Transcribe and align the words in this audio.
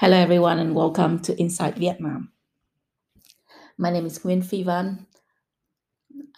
Hello, 0.00 0.16
everyone, 0.16 0.58
and 0.58 0.74
welcome 0.74 1.18
to 1.18 1.36
Insight 1.36 1.76
Vietnam. 1.76 2.32
My 3.76 3.90
name 3.90 4.06
is 4.06 4.18
Nguyen 4.20 4.42
Phi 4.42 4.62
Van. 4.62 5.06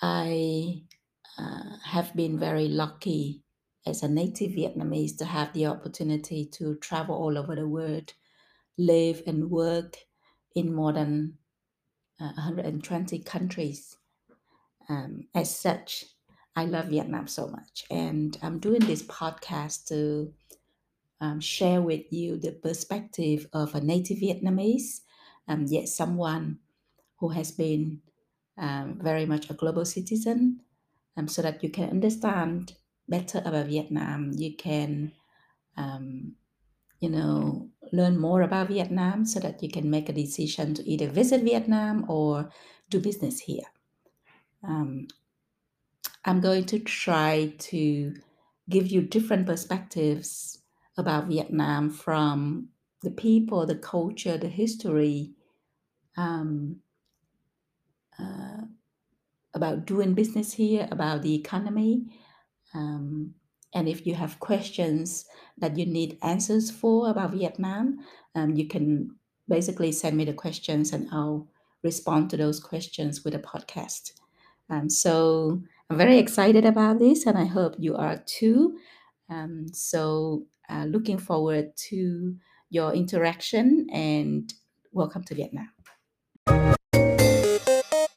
I 0.03 0.83
uh, 1.39 1.77
have 1.85 2.13
been 2.17 2.41
very 2.41 2.67
lucky 2.67 3.45
as 3.87 4.03
a 4.03 4.09
native 4.09 4.51
Vietnamese 4.51 5.17
to 5.19 5.25
have 5.25 5.53
the 5.53 5.67
opportunity 5.67 6.45
to 6.55 6.75
travel 6.79 7.15
all 7.15 7.39
over 7.39 7.55
the 7.55 7.69
world, 7.69 8.15
live 8.79 9.23
and 9.29 9.49
work 9.49 9.97
in 10.57 10.75
more 10.75 10.93
than 10.93 11.39
uh, 12.21 12.33
120 12.35 13.21
countries. 13.21 13.97
Um, 14.89 15.29
as 15.37 15.57
such, 15.57 16.07
I 16.57 16.65
love 16.65 16.87
Vietnam 16.87 17.29
so 17.29 17.47
much, 17.47 17.85
and 17.93 18.37
I'm 18.43 18.59
doing 18.59 18.81
this 18.81 19.05
podcast 19.05 19.87
to 19.87 20.35
um, 21.23 21.39
share 21.39 21.81
with 21.81 22.13
you 22.13 22.37
the 22.37 22.51
perspective 22.51 23.47
of 23.53 23.77
a 23.77 23.81
native 23.81 24.19
Vietnamese, 24.19 25.03
um, 25.47 25.65
yet 25.69 25.87
someone 25.87 26.59
who 27.19 27.29
has 27.29 27.53
been 27.53 28.03
um, 28.59 28.99
very 29.01 29.25
much 29.25 29.49
a 29.49 29.55
global 29.55 29.85
citizen, 29.85 30.61
um, 31.17 31.29
so 31.29 31.41
that 31.41 31.63
you 31.63 31.71
can 31.71 31.89
understand 31.91 32.75
better 33.09 33.41
about 33.45 33.67
Vietnam. 33.67 34.33
You 34.35 34.57
can, 34.57 35.13
um, 35.77 36.35
you 36.99 37.09
know, 37.09 37.71
learn 37.93 38.19
more 38.19 38.43
about 38.43 38.69
Vietnam 38.69 39.25
so 39.25 39.39
that 39.39 39.63
you 39.63 39.71
can 39.71 39.89
make 39.89 40.09
a 40.09 40.13
decision 40.13 40.75
to 40.75 40.91
either 40.91 41.07
visit 41.07 41.43
Vietnam 41.43 42.05
or 42.11 42.51
do 42.91 42.99
business 42.99 43.39
here. 43.39 43.71
Um, 44.65 45.07
I'm 46.25 46.41
going 46.41 46.65
to 46.67 46.81
try 46.81 47.55
to 47.71 48.15
give 48.69 48.89
you 48.89 49.03
different 49.03 49.47
perspectives 49.47 50.62
about 50.97 51.29
Vietnam 51.29 51.91
from 51.91 52.69
the 53.03 53.11
people, 53.11 53.67
the 53.67 53.77
culture, 53.77 54.37
the 54.37 54.49
history, 54.49 55.33
um, 56.17 56.77
uh, 58.19 58.63
about 59.55 59.87
doing 59.87 60.15
business 60.15 60.53
here, 60.53 60.89
about 60.91 61.23
the 61.23 61.35
economy. 61.35 62.05
Um, 62.75 63.35
and 63.75 63.89
if 63.89 64.07
you 64.07 64.15
have 64.15 64.41
questions 64.41 65.27
that 65.59 65.77
you 65.79 65.87
need 65.87 66.19
answers 66.23 66.71
for 66.71 67.11
about 67.11 67.33
Vietnam, 67.33 67.99
um, 68.35 68.55
you 68.55 68.69
can 68.69 69.17
basically 69.49 69.93
send 69.93 70.17
me 70.17 70.25
the 70.25 70.33
questions 70.33 70.93
and 70.93 71.09
I'll 71.11 71.49
respond 71.83 72.31
to 72.31 72.37
those 72.37 72.61
questions 72.61 73.25
with 73.25 73.35
a 73.35 73.39
podcast. 73.39 74.13
Um, 74.71 74.89
so 74.89 75.63
I'm 75.91 75.99
very 75.99 76.19
excited 76.19 76.65
about 76.65 76.99
this 76.99 77.27
and 77.27 77.37
I 77.37 77.45
hope 77.45 77.75
you 77.79 77.97
are 77.97 78.23
too. 78.25 78.79
Um, 79.33 79.67
so 79.73 80.47
uh, 80.69 80.85
looking 80.85 81.19
forward 81.19 81.77
to 81.89 82.37
your 82.71 82.93
interaction 82.93 83.87
and 83.93 84.53
welcome 84.93 85.25
to 85.25 85.35
Vietnam. 85.35 85.69